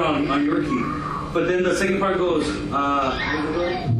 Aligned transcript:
on, 0.00 0.30
on 0.30 0.44
your 0.44 0.62
key. 0.62 0.82
But 1.32 1.46
then 1.46 1.62
the 1.62 1.76
second 1.76 2.00
part 2.00 2.18
goes, 2.18 2.48
uh, 2.72 3.92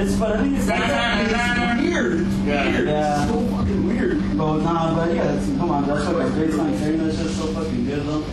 It's 0.00 0.14
but 0.14 0.30
I 0.30 0.42
think 0.42 0.56
it's 0.56 0.68
like 0.68 0.78
that. 0.78 1.80
Weird. 1.80 2.20
Yeah. 2.46 2.70
Weird. 2.70 2.86
Yeah. 2.86 3.22
It's 3.24 3.32
so 3.32 3.46
fucking 3.48 3.86
weird. 3.88 4.38
But 4.38 4.58
nah, 4.58 4.94
but 4.94 5.12
yeah, 5.12 5.32
it's, 5.32 5.46
come 5.46 5.72
on, 5.72 5.88
that's 5.88 6.06
what 6.06 6.24
a 6.24 6.30
great 6.30 6.52
song. 6.52 6.78
Hearing 6.78 7.04
that 7.04 7.16
shit's 7.16 7.36
so 7.36 7.46
fucking 7.48 7.84
good 7.84 8.06
though. 8.06 8.24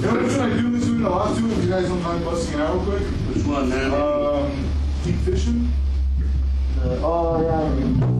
Yeah, 0.00 0.12
we're 0.12 0.34
trying 0.34 0.56
do 0.56 0.70
this 0.70 0.88
with 0.88 1.04
a 1.04 1.10
lot 1.10 1.36
too. 1.36 1.50
If 1.50 1.64
you 1.64 1.70
guys 1.70 1.86
don't 1.86 2.02
mind 2.02 2.24
busting 2.24 2.54
it 2.54 2.60
out 2.62 2.76
real 2.76 2.84
quick. 2.96 3.02
Which 3.02 3.44
one, 3.44 3.68
man? 3.68 3.92
Um, 3.92 4.72
deep 5.04 5.16
fishing. 5.16 5.70
Uh, 6.82 6.98
oh 7.02 7.42
yeah. 7.42 8.19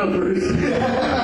Indianápolis. 0.00 1.19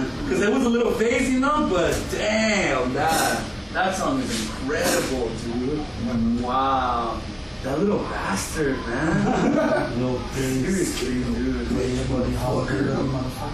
Because 0.00 0.42
it 0.42 0.52
was 0.52 0.64
a 0.64 0.68
little 0.68 0.92
phase, 0.92 1.30
you 1.30 1.40
know, 1.40 1.68
but 1.70 1.92
damn, 2.10 2.92
that, 2.94 3.44
that 3.72 3.94
song 3.94 4.20
is 4.20 4.48
incredible, 4.48 5.28
dude. 5.44 6.42
Wow. 6.42 7.20
That 7.62 7.78
little 7.78 7.98
bastard, 7.98 8.76
man. 8.88 9.94
Little 10.00 10.18
Seriously, 10.30 11.22
dude. 11.22 11.70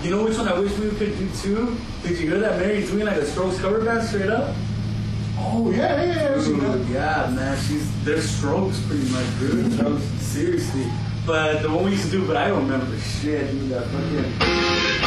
You 0.02 0.10
know 0.10 0.24
which 0.24 0.38
one 0.38 0.48
I 0.48 0.58
wish 0.58 0.78
we 0.78 0.88
could 0.90 1.18
do 1.18 1.28
too? 1.42 1.76
Did 2.02 2.18
you 2.18 2.30
hear 2.30 2.38
that 2.38 2.58
Mary's 2.58 2.90
doing 2.90 3.04
like 3.04 3.18
a 3.18 3.26
Strokes 3.26 3.60
cover 3.60 3.84
band 3.84 4.08
straight 4.08 4.30
up? 4.30 4.54
Oh 5.40 5.70
yeah, 5.70 6.02
yeah, 6.02 6.36
yeah. 6.36 6.44
Dude, 6.44 6.88
yeah, 6.88 7.32
man, 7.34 7.56
she's 7.62 8.04
they're 8.04 8.20
strokes 8.20 8.80
pretty 8.86 9.08
much, 9.10 9.26
dude. 9.38 10.00
Seriously. 10.20 10.90
But 11.26 11.62
the 11.62 11.68
one 11.70 11.84
we 11.84 11.90
used 11.92 12.06
to 12.06 12.10
do, 12.10 12.26
but 12.26 12.36
I 12.36 12.48
don't 12.48 12.66
remember 12.66 12.98
shit, 12.98 13.50
dude. 13.50 13.68
That 13.70 13.86
fucking. 13.88 14.97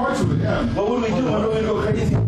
parts. 0.00 0.20
What 0.74 0.90
would 0.90 1.02
we 1.02 1.08
do? 1.08 1.24
What 1.30 1.48
would 1.48 1.56
we 1.56 1.62
go 1.62 1.82
crazy? 1.82 2.19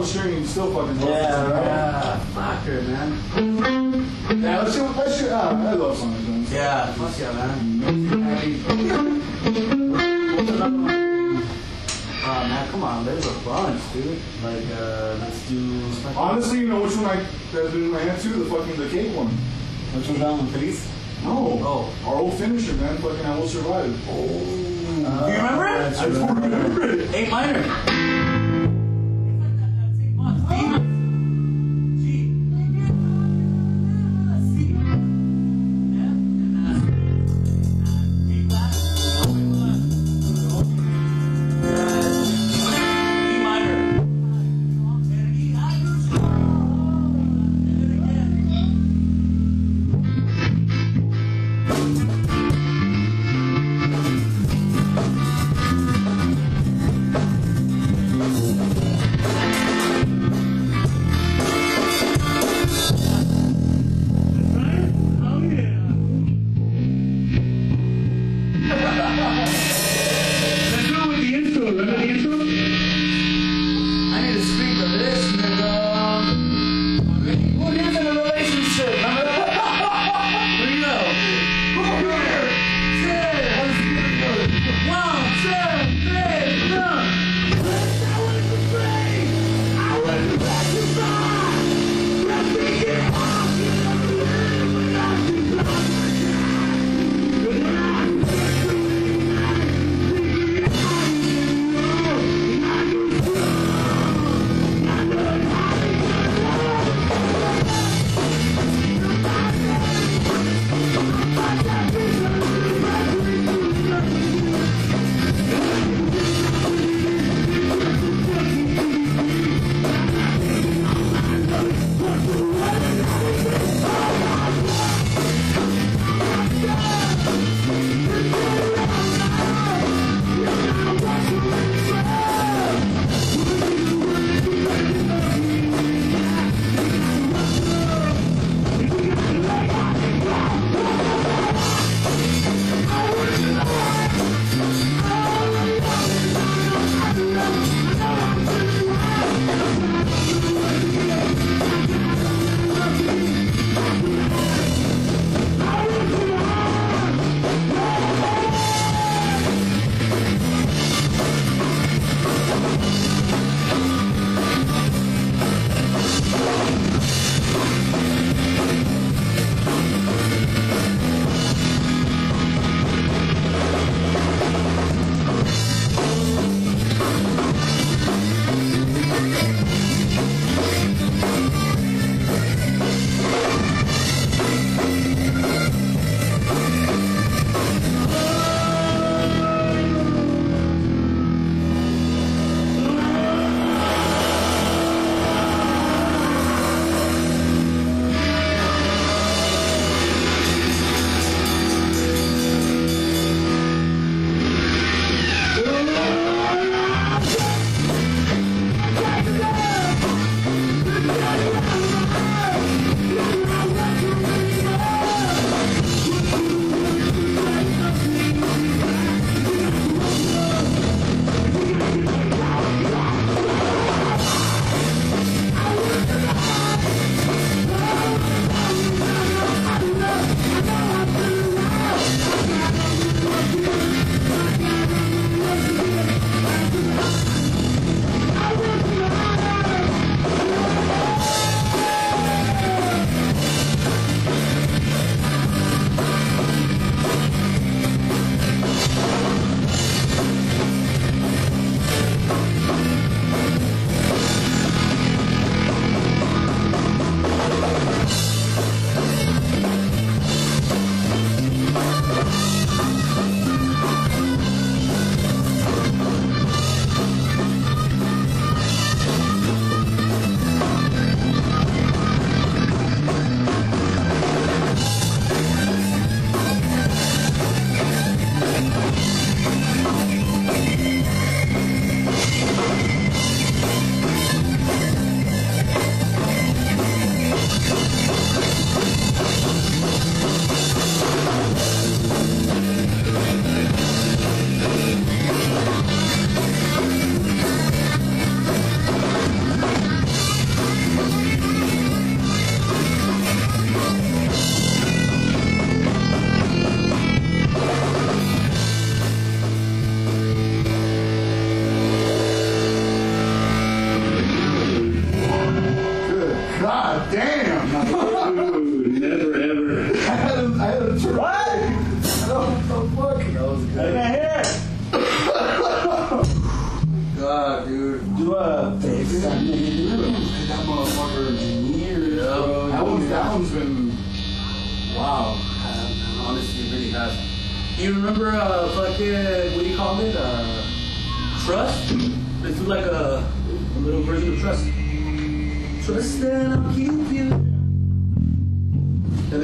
pop 0.00 0.02
a 0.02 0.06
string 0.06 0.36
and 0.36 0.46
still 0.46 0.72
fucking 0.72 0.98
drop 0.98 1.08
Yeah, 1.08 1.50
right. 1.50 1.64
Yeah, 1.64 2.18
fuck 2.18 2.64
her, 2.64 2.82
man. 2.82 4.42
Yeah, 4.42 4.64
shit, 4.70 4.96
that 4.96 5.12
shit, 5.12 5.32
ah, 5.32 5.50
I 5.50 5.72
love 5.74 5.98
songs, 5.98 6.28
man. 6.28 6.46
Yeah, 6.50 6.92
fuck 6.94 7.18
yeah, 7.18 7.32
man. 7.32 7.80
Oh 12.22 12.44
man, 12.46 12.70
come 12.70 12.84
on, 12.84 13.04
there's 13.04 13.26
a 13.26 13.32
bunch, 13.40 13.92
dude. 13.92 14.18
Like, 14.42 14.64
uh, 14.78 15.16
let's 15.20 15.48
do. 15.48 15.82
Honestly, 16.16 16.60
you 16.60 16.68
know 16.68 16.82
which 16.82 16.96
one 16.96 17.06
I 17.06 17.16
has 17.16 17.70
been 17.72 17.84
in 17.84 17.90
my 17.90 18.00
head 18.00 18.20
too? 18.20 18.44
The 18.44 18.50
fucking 18.50 18.76
the 18.76 18.88
cake 18.88 19.16
one. 19.16 19.28
Which 19.28 20.06
one's 20.06 20.20
that 20.20 20.30
one? 20.30 20.46
Feliz? 20.48 20.88
No. 21.24 21.58
Oh. 21.62 21.92
Our 22.06 22.16
old 22.16 22.34
finisher, 22.34 22.74
man. 22.74 22.96
Fucking 22.98 23.24
I 23.26 23.38
will 23.38 23.48
survive. 23.48 24.06
Do 24.06 24.12
you 24.12 25.36
remember 25.36 25.66
it? 25.66 25.78
That's 25.78 26.00
I 26.00 26.08
don't 26.08 26.40
remember 26.40 26.90
it. 26.90 27.14
A 27.14 27.30
minor. 27.30 27.89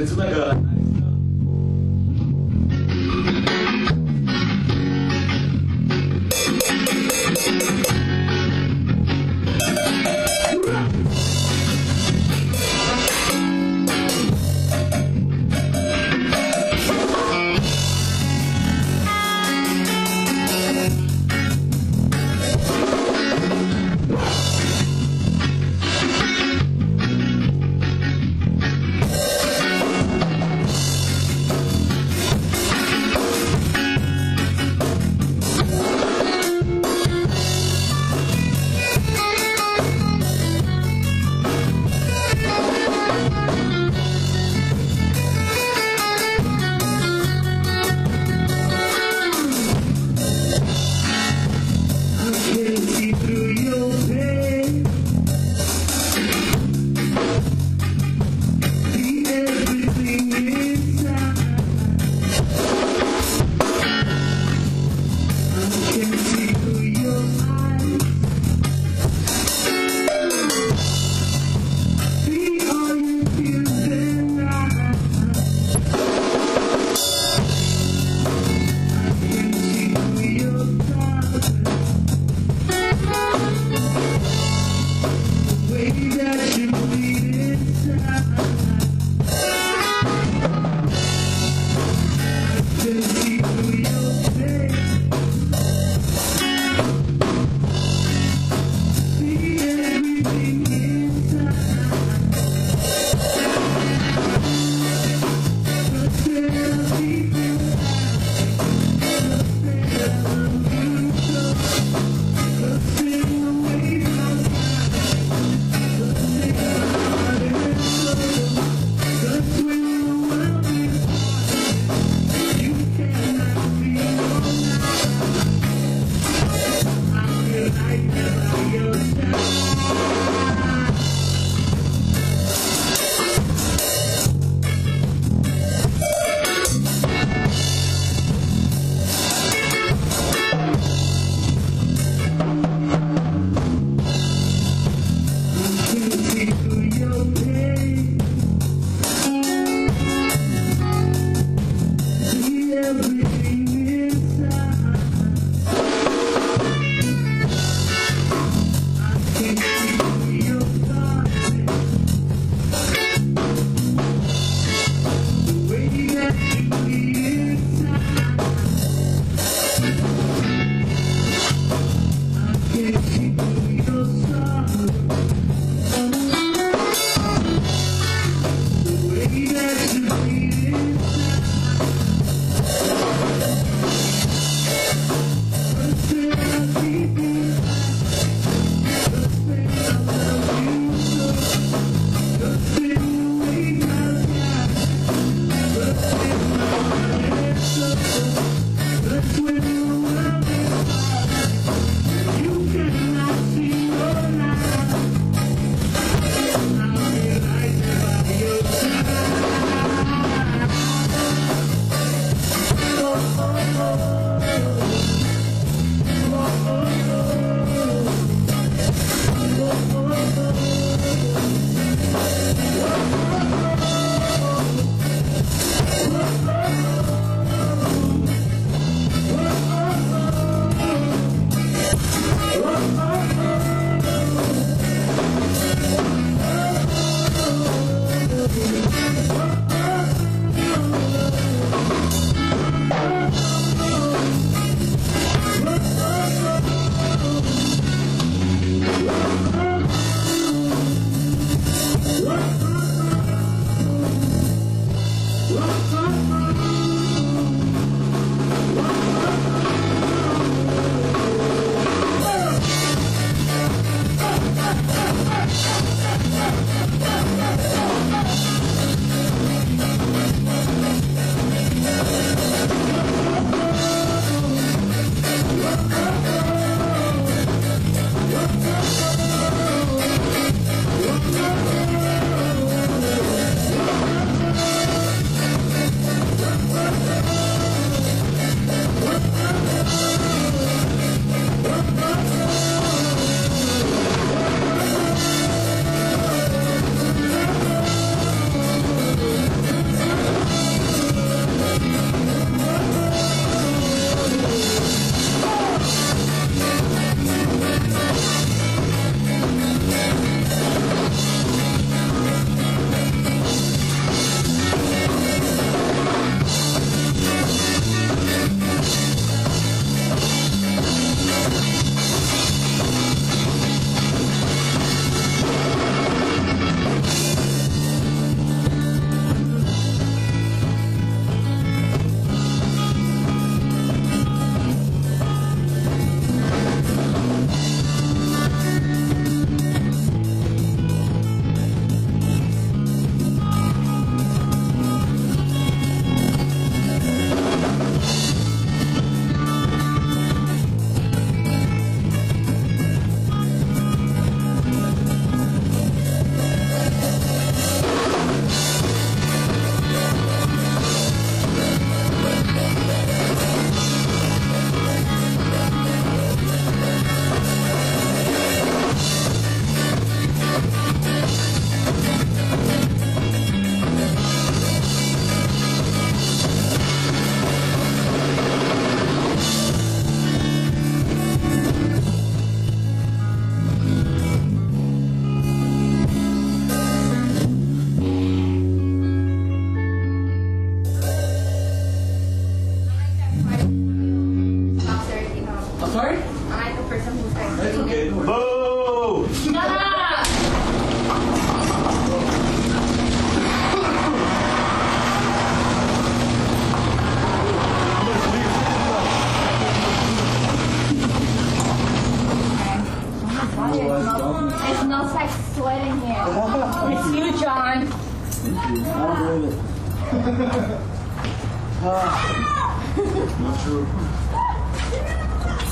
And 0.09 0.21
it's 0.21 0.36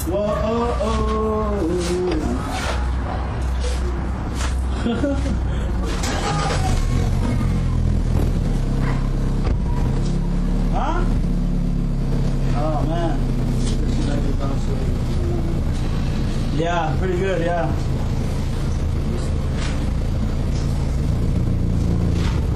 Whoa, 0.08 0.26
oh, 0.44 0.80
oh. 0.82 1.06
Oh 12.58 12.82
man. 12.88 13.20
Yeah, 16.58 16.96
pretty 17.00 17.18
good, 17.18 17.42
yeah. 17.42 17.72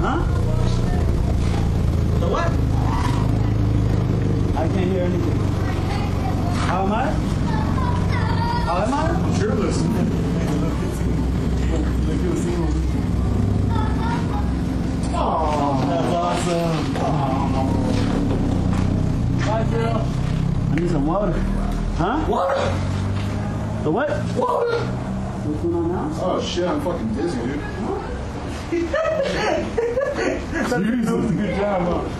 Huh? 0.00 0.24
The 2.20 2.26
what? 2.28 2.69
I 4.60 4.68
can't 4.68 4.90
hear 4.90 5.04
anything. 5.04 5.38
How 6.68 6.84
am 6.84 6.92
I? 6.92 7.04
How 8.66 8.82
am 8.82 8.92
I? 8.92 9.38
Shirtless. 9.38 9.78
Oh, 15.16 15.84
that's 15.88 16.12
awesome. 16.14 16.76
Bye, 19.46 19.64
girl. 19.70 20.04
I 20.70 20.74
need 20.74 20.90
some 20.90 21.06
water. 21.06 21.32
Huh? 21.96 22.26
Water! 22.28 22.60
The 23.82 23.90
what? 23.90 24.10
Water! 24.36 24.78
What's 24.78 25.62
going 25.62 25.74
on 25.74 25.88
now? 25.88 26.10
Oh 26.20 26.42
shit, 26.42 26.68
I'm 26.68 26.82
fucking 26.82 27.14
dizzy, 27.14 27.38
dude. 27.38 27.60
Seriously, 30.68 31.36
good 31.36 31.56
job, 31.56 31.82
huh? 31.82 32.19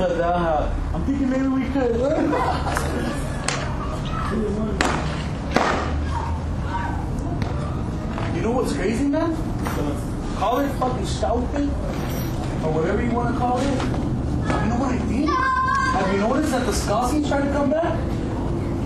I'm 0.00 1.04
thinking 1.06 1.30
maybe 1.30 1.46
we 1.46 1.64
could. 1.70 1.94
You 8.34 8.40
know 8.42 8.50
what's 8.52 8.72
crazy, 8.74 9.04
man? 9.04 9.36
Call 10.36 10.58
it 10.58 10.68
fucking 10.78 11.06
shouting 11.06 11.68
or 12.64 12.72
whatever 12.72 13.02
you 13.02 13.10
want 13.12 13.32
to 13.34 13.38
call 13.38 13.58
it. 13.58 13.64
You 13.64 14.68
know 14.68 14.78
what 14.80 14.90
I 14.92 14.98
think? 14.98 15.30
Have 15.30 16.12
you 16.12 16.20
noticed 16.20 16.50
that 16.50 16.66
the 16.66 16.72
Scotsie's 16.72 17.28
trying 17.28 17.46
to 17.46 17.52
come 17.52 17.70
back? 17.70 17.98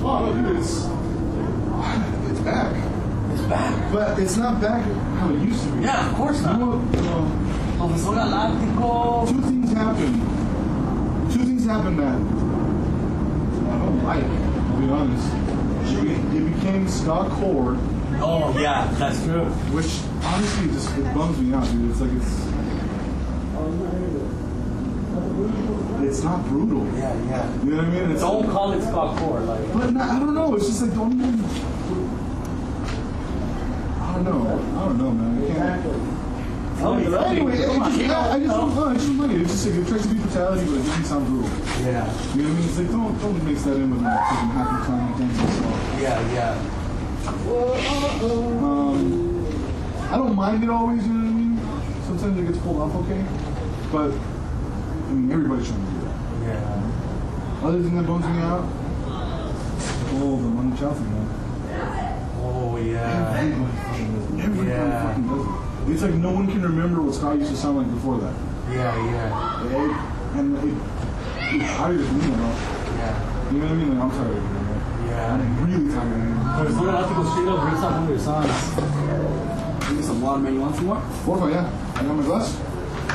Oh, 0.04 0.32
dude, 0.34 0.56
it's 0.58 0.84
it's 2.30 2.40
back, 2.40 2.74
It's 3.32 3.42
back. 3.48 3.92
but 3.92 4.18
it's 4.18 4.36
not 4.36 4.60
back 4.60 4.82
how 5.18 5.30
it 5.30 5.40
used 5.40 5.64
to 5.64 5.70
be. 5.72 5.82
Yeah, 5.84 6.10
of 6.10 6.16
course 6.16 6.42
not. 6.42 6.58
know 6.58 6.76
what, 6.76 7.78
Profesor 7.78 8.10
Galáctico. 8.10 9.28
two 9.28 9.40
things 9.42 9.72
happened. 9.72 10.37
Happened 11.68 11.98
that 11.98 12.14
I 12.14 13.78
don't 13.78 14.02
like. 14.02 14.24
I'll 14.24 14.80
be 14.80 14.88
honest. 14.88 15.28
It, 16.02 16.36
it 16.36 16.54
became 16.54 16.88
ska 16.88 17.28
core, 17.34 17.76
Oh, 18.22 18.58
yeah, 18.58 18.90
that's 18.94 19.22
true. 19.24 19.44
which 19.76 20.00
honestly 20.24 20.68
just 20.68 20.96
it 20.96 21.14
bums 21.14 21.38
me 21.38 21.52
out, 21.54 21.70
dude. 21.70 21.90
It's 21.90 22.00
like 22.00 22.12
it's 22.12 22.48
it's 26.08 26.22
not 26.24 26.42
brutal. 26.48 26.86
Yeah, 26.96 27.12
yeah. 27.28 27.62
You 27.62 27.70
know 27.72 27.76
what 27.76 27.84
I 27.84 27.88
mean? 27.90 28.10
It's 28.12 28.20
Don't 28.22 28.48
call 28.50 28.72
it 28.72 28.80
ska 28.82 29.14
core. 29.18 29.40
Like, 29.40 29.72
But 29.74 29.90
no, 29.92 30.00
I 30.00 30.18
don't 30.18 30.34
know. 30.34 30.54
It's 30.56 30.66
just 30.68 30.80
like 30.80 30.94
don't 30.94 31.12
even. 31.12 31.44
I 34.00 34.14
don't 34.14 34.24
know. 34.24 34.40
I 34.48 34.84
don't 34.86 34.96
know, 34.98 35.10
man. 35.10 36.07
I 36.78 36.80
can't. 36.80 36.84
tell 36.84 36.94
me, 36.94 37.04
tell 37.04 37.20
me. 37.20 37.26
Anyway, 37.28 37.58
it 37.58 37.68
on, 37.68 37.92
just, 37.92 38.10
I, 38.10 38.34
I 38.34 38.38
just 38.38 38.50
don't 38.50 38.74
know. 38.74 38.88
It's 38.90 39.02
just 39.04 39.14
money. 39.14 39.34
It's 39.36 39.50
just 39.50 39.66
like 39.66 39.74
it 39.76 39.86
tries 39.88 40.02
to 40.02 40.08
be 40.14 40.20
brutality, 40.20 40.64
but 40.66 40.74
it 40.74 40.84
doesn't 40.86 41.04
sound 41.04 41.26
brutal. 41.26 41.50
Yeah, 41.84 42.06
You 42.34 42.42
know 42.42 42.48
what 42.48 42.56
I 42.56 42.58
mean? 42.58 42.68
It's 42.68 42.78
like 42.78 42.88
don't 42.88 43.18
don't 43.20 43.44
mix 43.44 43.62
that 43.64 43.76
in 43.76 43.90
with 43.90 44.00
my 44.02 44.14
fucking 44.14 44.50
happy 44.54 44.78
dancing 45.18 45.50
song. 45.58 45.78
yeah, 46.00 46.32
yeah. 46.32 46.54
Um, 48.18 49.46
I 50.10 50.16
don't 50.16 50.34
mind 50.34 50.62
it 50.64 50.70
always. 50.70 51.06
You 51.06 51.12
know 51.12 51.24
what 51.24 51.28
I 51.28 51.32
mean? 51.34 51.58
Sometimes 52.06 52.38
it 52.38 52.46
gets 52.46 52.58
pulled 52.58 52.80
off 52.80 52.94
okay, 53.04 53.24
but 53.92 54.10
I 54.12 55.12
mean 55.12 55.30
everybody's 55.32 55.68
trying 55.68 55.84
to 55.84 55.90
do 55.92 55.98
that. 56.06 56.16
Yeah. 56.46 57.66
Other 57.66 57.82
thing 57.82 57.94
that 57.96 58.06
bums 58.06 58.24
me 58.26 58.38
out, 58.40 58.64
oh 60.14 60.36
the 60.40 60.48
money 60.48 60.76
chow 60.78 60.92
thing, 60.94 61.10
man. 61.12 61.26
Oh, 62.40 62.76
yeah. 62.78 63.36
Everybody 63.36 63.72
fucking 63.76 64.08
does 64.14 64.24
it. 64.24 64.40
Everybody 64.44 64.68
Yeah. 64.70 65.02
fucking 65.08 65.26
does 65.28 65.44
it. 65.44 65.47
It's 65.90 66.02
like 66.02 66.14
no 66.14 66.32
one 66.32 66.46
can 66.46 66.62
remember 66.62 67.00
what 67.00 67.14
ska 67.14 67.34
used 67.34 67.50
to 67.50 67.56
sound 67.56 67.78
like 67.78 67.90
before 67.90 68.18
that. 68.18 68.34
Yeah, 68.70 68.92
yeah. 69.08 69.64
It, 69.64 70.36
and 70.36 70.54
it, 70.60 70.76
it 71.56 71.64
tires 71.76 72.12
me 72.12 72.28
out. 72.28 72.54
Yeah. 73.00 73.50
You 73.50 73.58
know 73.58 73.64
what 73.64 73.72
I 73.72 73.80
mean? 73.80 73.88
Like, 73.96 74.04
I'm 74.04 74.10
tired 74.10 74.36
of 74.36 74.36
it. 74.36 74.52
Man. 74.52 75.08
Yeah. 75.08 75.34
I'm 75.34 75.64
really 75.64 75.88
tired 75.88 76.12
of 76.12 76.20
it. 76.28 76.36
Profesor 76.60 76.84
Galáctico 76.84 77.24
straight 77.32 77.48
up 77.48 77.60
breaks 77.64 77.82
out 77.82 77.92
one 77.96 78.04
of 78.04 78.10
your 78.12 78.20
songs. 78.20 78.52
Give 79.88 79.96
me 79.96 80.02
some 80.02 80.20
water, 80.20 80.40
man. 80.42 80.52
You 80.52 80.60
want 80.60 80.76
some 80.76 80.86
more? 80.86 81.00
What 81.00 81.48
if 81.48 81.54
yeah? 81.54 81.64
I 81.96 82.02
got 82.04 82.14
my 82.14 82.22
glass? 82.22 82.60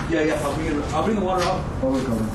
Yeah, 0.10 0.24
yeah. 0.24 0.42
I'll 0.42 0.56
bring 0.56 0.68
it. 0.68 0.94
I'll 0.94 1.04
bring 1.06 1.20
the 1.20 1.26
water 1.26 1.46
up. 1.46 1.62
Oh, 1.84 1.94
wait, 1.94 2.06
cover. 2.06 2.26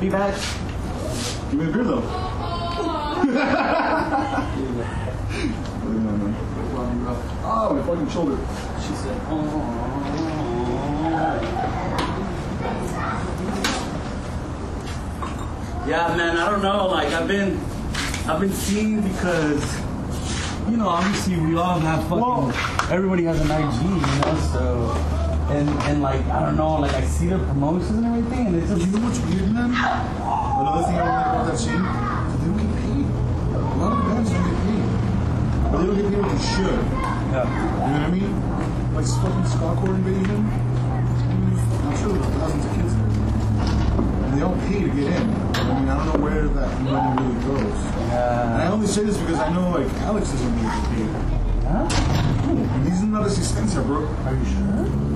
Be 0.00 0.08
back. 0.08 0.34
Give 1.50 1.60
me 1.60 1.68
a 1.68 1.72
beer, 1.72 1.84
though. 1.84 2.00
Really 5.84 6.00
not, 6.00 6.16
man. 6.16 6.34
Oh, 7.44 7.74
my 7.74 7.82
fucking 7.86 8.08
shoulder. 8.08 8.38
She 8.80 8.94
said, 8.94 9.20
oh. 9.28 9.90
Yeah, 15.86 16.16
man. 16.16 16.38
I 16.38 16.50
don't 16.50 16.62
know. 16.62 16.86
Like 16.86 17.12
I've 17.12 17.28
been, 17.28 17.60
I've 18.26 18.40
been 18.40 18.52
seeing 18.52 19.02
because, 19.02 19.80
you 20.70 20.78
know, 20.78 20.88
obviously 20.88 21.36
we 21.36 21.56
all 21.58 21.78
have 21.78 22.08
fucking. 22.08 22.52
everybody 22.90 23.24
has 23.24 23.38
an 23.38 23.50
IG, 23.50 23.82
you 23.82 24.00
know. 24.00 24.34
So, 24.50 25.19
and 25.50 25.68
and 25.68 26.02
like 26.02 26.24
I 26.26 26.40
don't 26.46 26.56
know, 26.56 26.76
like 26.76 26.92
I 26.94 27.02
see 27.04 27.26
their 27.26 27.38
promotions 27.38 27.90
and 27.98 28.06
everything, 28.06 28.46
and 28.48 28.56
it's 28.56 28.68
just. 28.68 28.86
You 28.86 28.92
know 28.92 29.06
what's 29.06 29.18
weird, 29.20 29.50
man? 29.52 29.70
Another 29.70 30.84
thing 30.86 30.96
I 30.96 31.04
don't 31.04 31.16
like 31.16 31.26
about 31.26 31.46
that 31.50 31.58
scene, 31.58 31.82
they 31.82 32.44
don't 32.46 32.58
get 32.60 32.70
paid. 32.80 33.06
A 33.50 33.58
lot 33.80 33.92
of 33.92 34.04
bands 34.06 34.30
don't 34.30 34.46
get 34.46 34.58
paid. 34.62 34.84
But 35.70 35.76
they 35.78 35.86
don't 35.86 35.98
get 35.98 36.06
paid 36.10 36.22
what 36.22 36.30
they 36.30 36.42
should. 36.54 36.80
yeah. 37.34 37.50
You 37.50 37.90
know 37.90 37.98
what 37.98 38.06
I 38.06 38.10
mean? 38.10 38.34
Like 38.94 39.06
fucking 39.06 39.46
ska 39.50 39.66
core 39.80 39.94
invasion. 39.94 40.40
I'm 40.46 41.94
sure 41.98 42.12
there's 42.14 42.30
thousands 42.38 42.64
of 42.66 42.72
kids 42.78 42.92
there. 42.94 43.10
And 43.10 44.30
they 44.34 44.40
don't 44.40 44.60
pay 44.70 44.80
to 44.86 44.90
get 44.90 45.06
in. 45.18 45.26
I 45.50 45.80
mean, 45.80 45.88
I 45.88 45.94
don't 45.98 46.06
know 46.14 46.20
where 46.22 46.46
that 46.46 46.70
money 46.82 47.22
really 47.22 47.38
goes. 47.42 47.80
And 48.10 48.62
I 48.62 48.68
only 48.68 48.86
say 48.86 49.04
this 49.04 49.18
because 49.18 49.38
I 49.38 49.52
know, 49.52 49.70
like, 49.70 49.90
Alex 50.06 50.30
doesn't 50.30 50.46
really 50.46 50.70
get 50.70 50.86
paid. 50.94 51.10
Huh? 51.66 51.86
And 52.50 52.86
he's 52.86 53.02
not 53.02 53.26
as 53.26 53.38
expensive, 53.38 53.86
bro. 53.86 54.06
Are 54.06 54.34
you 54.34 54.44
sure? 54.44 55.09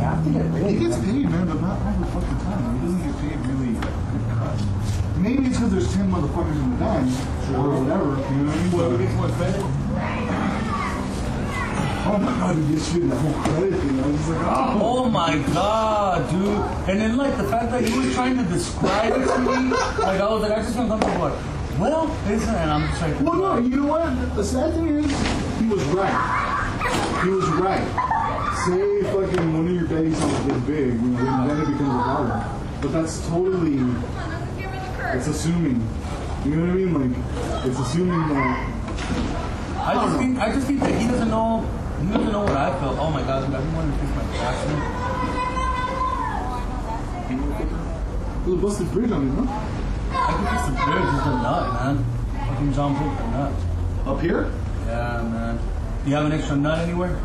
They 0.00 0.06
have 0.06 0.24
to 0.24 0.30
get 0.30 0.70
He 0.70 0.78
gets 0.78 0.96
paid, 0.96 1.28
man, 1.28 1.46
but 1.46 1.60
not 1.60 1.76
all 1.84 1.92
the 2.00 2.06
fucking 2.06 2.38
time. 2.40 2.80
He 2.80 2.86
doesn't 2.86 3.04
get 3.04 3.20
paid 3.20 3.36
really. 3.52 3.76
Maybe 5.20 5.44
it's 5.44 5.58
because 5.58 5.72
there's 5.72 5.92
10 5.92 6.10
motherfuckers 6.10 6.56
in 6.56 6.70
the 6.70 6.76
band, 6.76 7.08
or 7.54 7.68
whatever. 7.84 8.16
You 8.16 8.40
know 8.40 8.48
what 8.48 8.56
I 8.56 8.62
mean? 8.62 8.70
Whoever 8.72 8.96
But- 8.96 9.04
gets 9.04 9.14
more 9.20 9.28
credit. 9.36 9.60
Oh 12.06 12.16
my 12.16 12.32
god, 12.40 12.56
dude, 12.56 12.70
yesterday 12.70 13.06
that 13.08 13.16
whole 13.18 13.42
credit 13.44 13.78
thing, 13.78 14.00
I 14.00 14.06
was 14.06 14.16
just 14.16 14.28
like, 14.30 14.40
oh. 14.40 14.78
Oh 14.80 15.10
my 15.10 15.36
god, 15.52 16.30
dude. 16.30 16.88
And 16.88 16.98
then 16.98 17.16
like 17.18 17.36
the 17.36 17.44
fact 17.44 17.70
that 17.70 17.84
he 17.84 17.98
was 17.98 18.14
trying 18.14 18.38
to 18.38 18.44
describe 18.44 19.12
it 19.12 19.26
to 19.26 19.38
me, 19.38 19.68
like 20.00 20.18
I 20.18 20.30
was 20.32 20.40
like, 20.40 20.52
I 20.52 20.62
just 20.62 20.76
want 20.78 20.88
something 20.88 21.18
like, 21.20 21.34
well, 21.78 22.06
this 22.26 22.48
and 22.48 22.70
I'm 22.70 22.88
just 22.88 23.02
like, 23.02 23.20
Well, 23.20 23.34
no, 23.36 23.58
you 23.58 23.76
know 23.76 23.86
what? 23.86 24.34
The 24.34 24.44
sad 24.44 24.72
thing 24.72 24.88
is, 24.96 25.10
he 25.60 25.66
was 25.68 25.84
right. 25.92 27.20
He 27.22 27.28
was 27.28 27.46
right. 27.60 28.09
Say 28.70 29.02
fucking 29.02 29.52
one 29.52 29.66
of 29.66 29.74
your 29.74 29.88
betting 29.88 30.14
songs 30.14 30.46
gets 30.46 30.60
big, 30.60 30.92
you 30.92 31.10
know, 31.10 31.48
then 31.48 31.60
it 31.60 31.66
becomes 31.72 31.90
a 31.90 32.02
problem. 32.06 32.38
But 32.80 32.92
that's 32.92 33.26
totally, 33.26 33.82
it's 35.10 35.26
assuming. 35.26 35.82
You 36.44 36.54
know 36.54 36.62
what 36.62 36.70
I 36.70 36.74
mean? 36.78 36.94
Like, 36.94 37.66
it's 37.66 37.80
assuming 37.80 38.28
that. 38.28 38.70
I 39.76 39.94
just 39.94 40.18
think 40.18 40.38
I 40.38 40.52
just 40.54 40.66
think 40.68 40.78
that 40.80 40.94
he 41.00 41.08
doesn't 41.08 41.30
know 41.30 41.66
he 42.00 42.06
doesn't 42.12 42.30
know 42.30 42.42
what 42.42 42.56
I 42.56 42.70
felt. 42.78 42.96
Oh 43.00 43.10
my 43.10 43.22
god, 43.22 43.44
dude, 43.44 43.56
I've 43.56 43.64
been 43.64 43.74
wanting 43.74 43.90
to 43.90 43.98
fix 43.98 44.10
my 44.14 44.22
traction. 44.38 44.78
There's 48.44 48.54
a 48.54 48.62
busted 48.62 48.92
bridge 48.92 49.10
on 49.10 49.26
it, 49.26 49.32
huh? 49.34 49.46
I 50.14 50.32
think 50.38 50.46
it's 50.54 50.66
the 50.70 50.74
bridge, 50.86 51.10
just 51.10 51.26
a 51.26 51.28
nut, 51.42 51.64
man. 51.74 51.96
Fucking 52.46 52.72
John 52.72 52.94
broke 52.94 53.18
the 53.18 53.26
nut. 53.34 53.52
Up 54.06 54.20
here? 54.20 54.52
Yeah, 54.86 55.22
man. 55.26 55.58
Do 56.04 56.10
you 56.10 56.14
have 56.14 56.26
an 56.26 56.32
extra 56.32 56.54
nut 56.54 56.78
anywhere? 56.78 57.18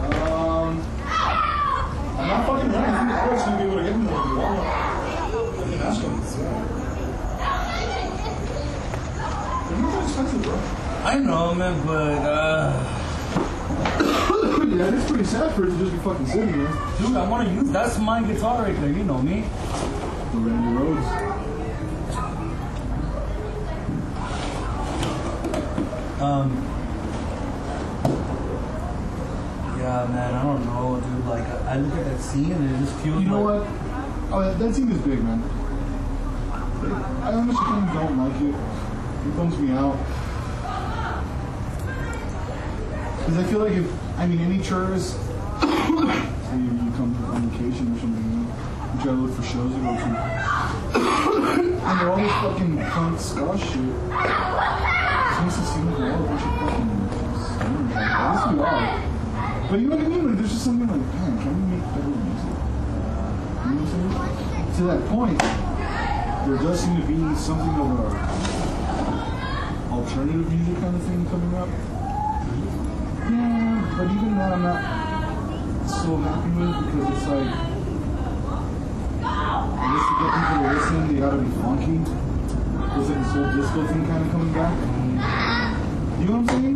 Um. 0.00 0.39
I'm 2.20 2.28
not 2.28 2.46
fucking 2.46 2.70
running. 2.70 3.08
The 3.08 3.14
court's 3.22 3.44
gonna 3.44 3.56
be 3.56 3.62
able 3.64 3.76
to 3.76 3.82
get 3.82 3.96
me 3.96 4.04
there 4.06 4.18
if 4.18 4.26
you 4.26 4.36
want. 4.36 4.60
Can 5.70 5.80
ask 5.80 6.02
him. 6.02 6.20
They're 9.68 9.78
not 9.80 9.92
that 9.92 10.04
expensive, 10.04 10.42
bro. 10.42 10.54
I 11.02 11.18
know, 11.18 11.54
man, 11.54 11.86
but 11.86 12.18
uh, 12.18 12.72
yeah, 14.68 14.94
it's 14.94 15.08
pretty 15.08 15.24
sad 15.24 15.54
for 15.54 15.64
it 15.64 15.70
to 15.70 15.78
just 15.78 15.92
be 15.92 15.98
fucking 15.98 16.26
sitting 16.26 16.58
there. 16.58 16.72
dude, 16.98 17.16
I 17.16 17.26
want 17.26 17.48
to 17.48 17.54
use 17.54 17.70
that's 17.70 17.98
my 17.98 18.22
guitar 18.22 18.64
right 18.64 18.78
there. 18.80 18.90
You 18.90 19.04
know 19.04 19.22
me. 19.22 19.46
The 20.32 20.38
Randy 20.38 20.68
Rhoads. 20.78 21.08
Um. 26.20 26.79
Yeah, 29.80 30.06
man, 30.12 30.34
I 30.34 30.42
don't 30.42 30.66
know, 30.66 31.00
dude. 31.00 31.26
Like, 31.26 31.48
I 31.64 31.78
look 31.78 31.94
at 31.94 32.04
that 32.04 32.20
scene 32.20 32.52
and 32.52 32.70
it 32.70 32.78
just 32.80 32.94
feels 32.98 33.22
You 33.22 33.30
know 33.30 33.40
like, 33.40 33.62
what? 33.62 34.30
Oh, 34.30 34.54
that, 34.54 34.74
scene 34.74 34.92
is 34.92 34.98
big, 34.98 35.24
man. 35.24 35.42
I 37.22 37.32
honestly 37.32 37.64
don't 37.64 38.18
like 38.18 38.42
it. 38.42 38.54
It 39.26 39.36
bums 39.38 39.56
me 39.56 39.72
out. 39.72 39.96
Because 43.20 43.38
I 43.38 43.44
feel 43.44 43.60
like 43.60 43.72
if, 43.72 44.18
I 44.18 44.26
mean, 44.26 44.40
any 44.40 44.62
churches, 44.62 45.12
say 45.62 46.56
you, 46.60 46.76
you 46.76 46.92
come 47.00 47.16
on 47.32 47.48
vacation 47.48 47.96
or 47.96 48.00
something, 48.00 48.22
you, 48.22 48.36
know, 48.36 48.52
you 48.92 49.00
try 49.00 49.12
to 49.12 49.12
look 49.12 49.34
for 49.34 49.42
shows 49.42 49.72
to 49.72 49.80
go 49.80 49.96
to. 49.96 50.04
and 51.80 52.00
they're 52.00 52.10
all 52.10 52.18
this 52.18 52.32
fucking 52.32 52.76
punk 52.84 53.18
ska 53.18 53.56
shit. 53.56 53.80
It 53.80 55.40
makes 55.40 55.56
it 55.56 55.64
seem 55.72 55.86
like 55.88 55.98
we're 55.98 56.12
all 56.12 56.22
a 56.22 56.28
bunch 56.28 56.44
of 56.44 56.52
fucking 56.60 56.90
sinners. 57.48 57.94
Like, 57.94 58.10
at 58.10 58.34
least 58.34 58.52
we 58.52 58.60
are. 58.60 59.09
But 59.70 59.78
you 59.78 59.86
know 59.86 59.94
what 59.94 60.04
I? 60.04 60.08
Like, 60.18 60.34
there's 60.36 60.50
just 60.50 60.64
something 60.64 60.82
like, 60.82 60.98
man, 60.98 61.38
can 61.38 61.54
we 61.54 61.62
make 61.78 61.86
better 61.94 62.10
music? 62.10 62.50
You 62.50 63.70
know 63.70 63.78
what 63.78 63.86
I'm 63.86 63.86
saying? 63.86 64.74
To 64.74 64.82
that 64.90 64.98
point, 65.06 65.38
there 65.38 66.58
does 66.58 66.82
seem 66.82 66.98
to 66.98 67.06
be 67.06 67.14
something 67.38 67.70
of 67.78 68.02
a 68.02 68.10
alternative 69.94 70.50
music 70.50 70.74
kind 70.82 70.90
of 70.90 71.02
thing 71.06 71.22
coming 71.30 71.54
up. 71.54 71.70
Yeah, 73.30 73.94
but 73.94 74.10
even 74.10 74.34
that 74.42 74.58
I'm 74.58 74.66
not 74.66 74.82
so 75.86 76.18
happy 76.18 76.50
with 76.50 76.74
because 76.90 77.06
it's 77.14 77.30
like, 77.30 77.54
I 79.22 79.86
guess 79.86 80.02
to 80.02 80.18
get 80.18 80.34
people 80.34 80.66
to 80.66 80.74
listen, 80.74 80.98
they 81.14 81.22
gotta 81.22 81.38
be 81.38 81.54
funky. 81.62 82.02
There's 82.90 83.06
like 83.06 83.22
this 83.22 83.30
whole 83.38 83.54
disco 83.54 83.86
thing 83.86 84.02
kind 84.02 84.18
of 84.26 84.34
coming 84.34 84.50
back. 84.50 84.74
You 86.18 86.26
know 86.26 86.42
what 86.42 86.50
I'm 86.50 86.58
saying? 86.58 86.69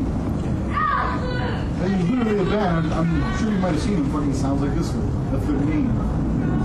And 1.85 1.93
there's 1.93 2.09
literally 2.09 2.41
a 2.41 2.45
band, 2.45 2.95
I'm 2.95 3.39
sure 3.39 3.51
you 3.51 3.59
might 3.59 3.72
have 3.72 3.82
seen 3.82 3.97
them, 3.97 4.11
fucking 4.11 4.32
sounds 4.32 4.62
like 4.62 4.74
disco. 4.74 4.99
That's 5.30 5.45
their 5.45 5.57
name. 5.68 5.93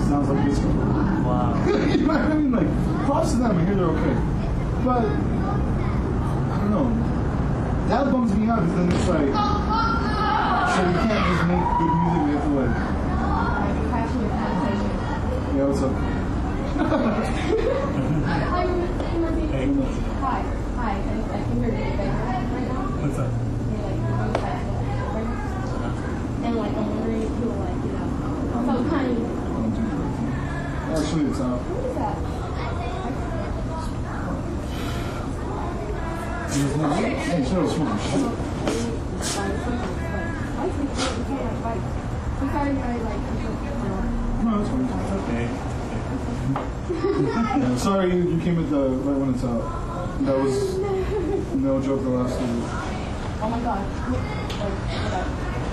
Sounds 0.08 0.30
like 0.30 0.48
this 0.48 0.60
one. 0.60 1.26
wow. 1.26 1.68
you 1.68 2.08
know 2.08 2.14
what 2.14 2.22
I 2.22 2.34
mean? 2.36 2.52
Like, 2.54 3.06
props 3.06 3.32
to 3.32 3.38
them, 3.38 3.58
I 3.58 3.66
hear 3.66 3.76
they're 3.76 3.92
okay. 4.00 4.16
But, 4.80 5.04
I 5.04 6.56
don't 6.64 6.72
know. 6.72 6.88
That 7.90 8.10
bums 8.10 8.34
me 8.34 8.48
out 8.48 8.64
because 8.64 8.76
then 8.80 8.88
it's 8.96 9.08
like, 9.12 9.28
so 10.72 10.88
you 10.88 10.96
can't 11.04 11.26
just 11.28 11.44
make 11.52 11.68
good 11.68 11.92
music, 12.00 12.24
you 12.24 12.40
have 12.40 12.48
to 12.48 12.56
like, 12.56 12.80
yeah, 15.52 15.68
what's 15.68 15.84
up? 15.84 15.92
Hi, 18.30 18.40
hi. 20.78 20.88
I, 20.88 20.96
I 20.96 21.44
can 21.44 21.60
hear 21.60 21.68
you 21.68 21.84
right 21.84 22.68
now. 22.72 22.88
What's 23.04 23.20
up? 23.20 23.49
Fight? 41.64 41.82
I'm 42.40 42.50
sorry, 42.50 42.72
I 42.72 42.98
like, 42.98 43.20
I'm 43.20 44.46
No, 44.46 44.52
it's 44.62 44.70
fine. 44.70 44.88
Okay. 45.20 45.46
Sorry, 47.78 48.08
you, 48.16 48.20
you 48.30 48.40
came 48.42 48.58
at 48.60 48.70
the 48.70 48.90
right 48.90 49.18
when 49.20 49.30
it's 49.36 49.44
out. 49.44 49.64
That 50.26 50.38
was 50.40 50.78
no 51.56 51.82
joke 51.82 52.02
the 52.02 52.10
last 52.10 52.40
time. 52.40 52.62
Oh 53.42 53.50
my 53.50 53.60
god. 53.60 53.80
Like, 53.80 54.76
what 54.90 55.12
that, 55.12 55.28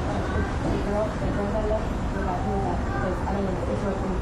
uh, 0.06 0.22
the 0.70 0.78
girl, 0.86 1.06
the 1.06 1.26
girl 1.34 1.48
that 1.50 1.64
left, 1.66 1.86
who 1.86 2.20
that, 2.22 2.38
who 2.46 2.52
that, 2.62 2.78
because 2.86 3.18
I 3.26 3.32
don't 3.32 3.44
know, 3.46 3.54
it's 3.66 3.82
what 3.82 3.96
we, 4.06 4.15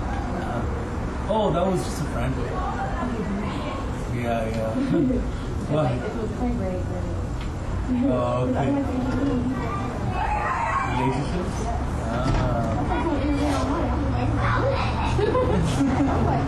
Oh, 1.26 1.50
that 1.52 1.66
was 1.66 1.82
just 1.82 2.02
a 2.02 2.04
friend. 2.12 2.34
Yeah, 4.14 4.48
yeah. 4.48 4.74
What? 5.64 5.90
it 5.92 6.00
was 6.20 6.30
playing 6.36 6.58
great. 6.58 6.84
Oh, 8.12 8.44
okay. 8.44 8.68
went 8.68 8.84
to 8.84 8.92
interview. 8.92 9.40
Relationships? 10.92 11.56
Ah. 12.12 12.76
I 12.76 12.84
tried 12.84 13.04
to 13.04 13.16
interview 13.24 13.48
online. 13.48 13.88
I 13.88 14.60
was 14.60 14.76
like, 14.76 14.92
I 15.14 16.12
was 16.12 16.28
like, 16.28 16.44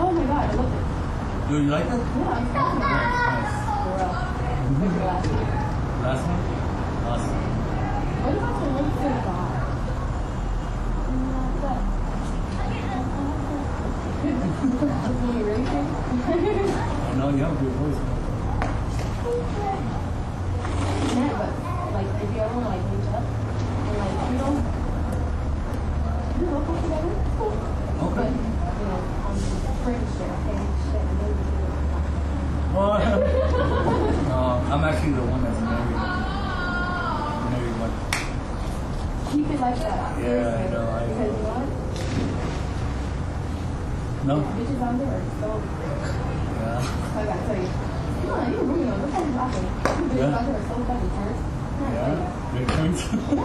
oh 0.00 0.12
my 0.12 0.24
god, 0.24 0.44
I 0.44 0.54
love 0.54 0.68
it. 0.68 0.84
Do 1.48 1.54
you 1.62 1.70
like 1.70 1.84
it? 1.84 1.88
Yeah, 1.88 2.44
Nice. 2.80 3.56
For 3.80 3.96
real. 3.96 4.12
What's 4.76 4.94
your 4.96 5.08
last 5.08 5.24
name? 5.32 5.48
Last 6.04 6.22
one? 6.28 6.40
Awesome. 7.08 7.49
Yeah, 8.30 8.38
but 21.38 21.50
like 21.92 22.06
if 22.22 22.30
you 22.30 22.40
ever 22.40 22.58
want 22.60 22.70
to 22.70 22.86
like 22.86 23.08
up 23.08 23.24
like 23.98 24.14
you 24.30 24.38
you 26.40 26.54
Okay. 28.06 28.30
Well, 32.72 32.92
uh, 34.30 34.72
I'm 34.72 34.84
actually 34.84 35.12
the 35.12 35.22
one 35.22 35.42
that's. 35.42 35.60
Married 35.60 35.99
like 39.60 39.76
that. 39.78 40.18
Yeah, 40.20 40.56
I 40.56 40.70
know, 40.70 40.84
I 40.88 41.06
know. 41.06 41.10
Because 41.10 41.36
you 41.36 41.44
what? 41.44 41.66
No? 44.26 44.36
Bitches 44.40 44.80
out 44.80 44.96
there 44.98 45.08
are 45.08 45.24
so 45.40 45.48
Yeah. 46.60 46.80
I 47.16 47.24
gotta 47.24 47.42
tell 47.46 47.56
you. 47.56 47.68
No, 48.20 48.34
you're 48.50 48.64
rude. 48.64 48.88
Look 49.00 49.14
at 49.14 49.20
you 49.26 49.32
laughing. 49.36 49.64
You 49.64 49.70
bitches 50.10 50.20
Yeah. 50.20 50.36
out 50.36 50.44
there 50.46 50.56
are 50.56 50.66
so 50.68 50.74
fucking. 50.84 51.12
Yeah. 51.80 52.28
Big 52.52 52.66
points. 52.68 53.02
I'm 53.10 53.16
not 53.16 53.44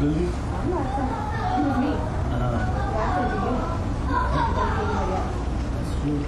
really? 0.00 0.28
saying 0.94 1.54
it 1.54 1.64
was 1.64 1.76
me. 1.78 1.90
Uh, 1.94 2.48
But 2.74 3.00
I 3.00 3.08
said 3.14 3.28
to 3.30 3.36
you. 3.36 3.52
Don't 4.08 4.28
be 4.30 4.38
anybody 4.84 5.12
else. 5.14 5.32
that's 5.72 5.92
true. 6.02 6.20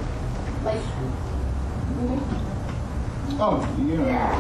Really? 2.01 2.21
Oh, 3.39 3.57
yeah. 3.87 4.33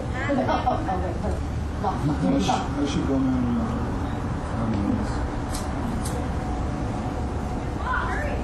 Oh, 0.30 0.34
oh, 0.68 0.89
I 1.82 1.86
should. 2.38 2.50
I 2.50 2.84
should 2.86 3.06
go. 3.08 3.16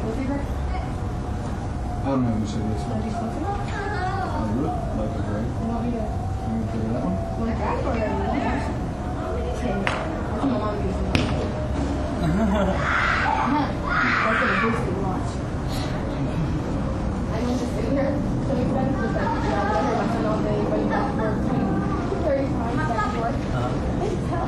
What's 0.03 0.17
your 0.17 0.27
don't 2.07 2.25
cigarettes. 2.47 2.85
Have 2.87 3.05
you 3.05 3.11
smoked 3.11 3.37
it? 3.37 3.43
I 3.45 3.53
would 4.57 4.65
like 4.97 5.13
a 5.13 5.23
break. 5.27 5.45
What 5.53 5.83
do 5.83 5.91
you 5.91 6.01
do? 6.01 6.07
Can 6.07 6.57
we 6.57 6.65
figure 6.73 6.97
that 6.97 7.03
one? 7.05 7.17
Want 7.37 7.51
or 7.53 7.93
a. 7.93 8.01
I 10.33 10.41
me 10.47 10.57
one. 10.57 10.81
That's 14.27 14.41
boost 14.65 14.81
it 14.87 14.97
watch. 15.03 15.29
I 17.27 17.43
mean, 17.43 17.59
just 17.59 17.73
sitting 17.77 17.93
here, 17.93 18.17
chilling 18.47 18.71
friends, 18.71 18.97
just 18.97 19.13
like, 19.13 19.29
yeah, 19.45 19.61
I 19.61 19.83
heard 19.83 19.99
my 19.99 20.07
son 20.09 20.25
all 20.25 20.41
day, 20.41 20.57
running 20.73 20.89
back 20.89 21.11
and 21.11 21.19
forth, 21.21 21.43
20, 21.51 22.23
30 22.23 22.47
times 22.47 22.87
back 22.87 23.03
and 23.03 23.19
forth. 23.19 23.35
They 23.99 24.09
can 24.15 24.23
tell. 24.31 24.47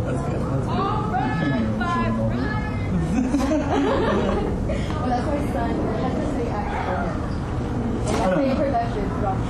That's 0.00 0.22
good. 0.26 0.40
That's 0.40 0.64
good. 0.64 1.70
Well, 5.00 5.08
that's 5.08 5.26
my 5.26 5.38
son. 5.52 5.70
That's 6.00 6.14
the 6.14 6.24
city 6.30 6.48
actor 6.50 6.80
for 6.86 6.96
him. 7.00 7.18
And 8.00 8.16
that's 8.20 8.36
the 8.36 8.54
production 8.54 9.04
throughout 9.10 9.38
the 9.40 9.44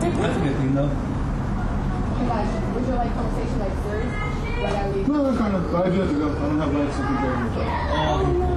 day. 0.00 0.59
That's 0.74 0.90
a 0.90 0.90
good 0.90 0.90
thing, 0.90 0.90
though. 0.90 0.90
Oh 2.12 2.24
my 2.24 2.44
would 2.74 2.84
you 2.86 2.94
like 2.94 3.14
conversation 3.14 3.58
like 3.58 3.72
serious? 3.82 4.12
Like 4.62 4.74
I 4.74 4.90
leave. 4.90 5.08
No, 5.08 5.36
kind 5.36 5.56
of. 5.56 5.74
I 5.74 5.76
do 5.90 6.00
have 6.00 6.10
to 6.10 6.14
go. 6.18 6.28
I 6.30 6.32
don't 6.40 6.60
have 6.60 6.74
lights 6.74 6.96
to 6.96 7.02
compare 7.02 7.34
with. 7.44 7.56
Oh 7.56 8.22
no. 8.38 8.50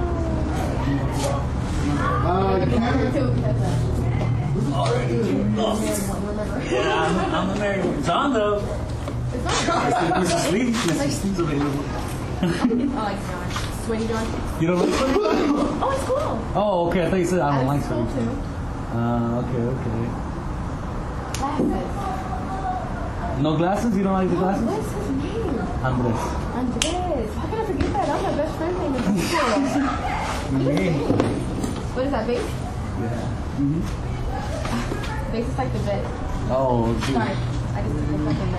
Uh, 2.24 2.58
Number 2.58 2.70
can 2.70 3.12
two, 3.12 3.30
because 3.34 3.62
uh, 3.62 4.74
Already. 4.74 5.14
married 5.14 6.08
one, 6.08 6.26
remember? 6.26 6.58
Yeah, 6.64 7.04
I'm, 7.04 7.34
I'm 7.34 7.48
the 7.48 7.54
married 7.56 7.84
one. 7.84 8.02
John, 8.04 8.32
though. 8.32 8.56
It's 9.32 9.66
not 9.66 10.14
Mrs. 10.24 10.52
Lee. 10.52 10.70
Mrs. 10.72 11.24
Lee's 11.24 11.38
available. 11.38 11.84
I 12.42 13.02
like 13.02 13.20
John. 13.26 13.46
Sweaty 13.84 14.06
John. 14.08 14.26
You 14.60 14.66
don't 14.68 14.78
like 14.78 14.90
Oh, 15.82 15.90
it's 15.92 16.04
cool. 16.04 16.38
Oh, 16.54 16.88
okay. 16.88 17.02
I 17.06 17.10
thought 17.10 17.18
you 17.18 17.24
said 17.24 17.40
I 17.40 17.56
don't 17.56 17.66
like 17.66 17.80
It's 17.80 17.88
cool 17.88 18.06
sweaty. 18.06 18.26
too. 18.26 18.30
Uh, 18.96 19.40
okay, 19.40 19.62
okay. 19.74 20.08
Glasses. 21.38 21.90
No 23.40 23.56
glasses? 23.56 23.96
You 23.96 24.02
don't 24.04 24.12
like 24.12 24.28
the 24.30 24.36
glasses? 24.36 24.64
What's 24.64 24.92
his 24.92 25.10
name? 25.10 25.58
Andres. 25.84 26.20
Andres. 26.54 27.34
How 27.34 27.46
can 27.48 27.58
I 27.58 27.64
forget 27.66 27.92
that? 27.92 28.06
That 28.06 28.14
was 28.14 28.24
my 28.24 28.34
best 28.36 28.54
friend's 28.56 28.78
name 28.78 28.94
in 28.94 29.02
school. 29.02 29.48
What 31.94 32.04
is 32.06 32.10
that, 32.10 32.26
base? 32.26 32.42
Yeah. 33.00 33.30
Mhm. 33.54 33.82
Base 35.32 35.46
is 35.48 35.56
like 35.58 35.72
the 35.72 35.78
vet. 35.80 36.04
Oh, 36.50 36.92
dude. 36.94 37.14
Sorry. 37.14 37.30
I 37.30 37.82
just 37.82 37.94
took 37.94 38.10
a 38.10 38.18
fucking. 38.24 38.50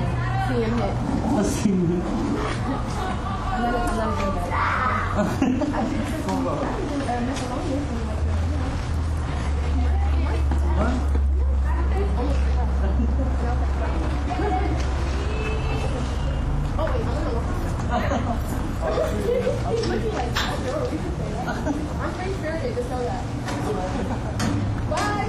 See 0.45 0.61
him 0.63 0.73
hit. 0.78 0.93
I'm 3.55 3.61
not, 3.61 3.76
I'm 3.76 3.97
not 3.97 4.11
good 4.19 4.36
at. 4.38 4.51
I 5.15 5.84
just 5.89 6.09
took 6.15 6.32
a 6.32 6.53
uh, 6.55 7.19
Miss 7.26 7.41
Alonso 7.43 7.76
from 7.86 8.01
like, 8.07 8.23
Oh, 16.78 16.86
wait, 16.91 17.03
I'm 17.05 17.15
gonna 17.15 17.32
look. 19.45 19.55
He's 19.70 19.88
looking 19.88 20.13
like. 20.13 20.30
I'm 20.38 22.13
free 22.13 22.34
spirited, 22.34 22.76
just 22.76 22.89
know 22.89 23.03
that. 23.03 23.24
Bye, 24.89 25.24